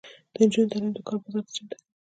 [0.33, 1.89] د نجونو تعلیم د کار بازار ته چمتو کوي.